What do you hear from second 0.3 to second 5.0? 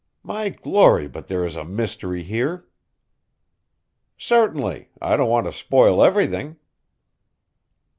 glory, but there is a mystery here. Certainly,